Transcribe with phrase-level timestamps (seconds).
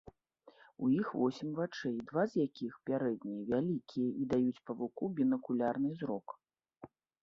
[0.85, 6.27] У іх восем вачэй, два з якіх, пярэднія, вялікія і даюць павуку бінакулярны зрок.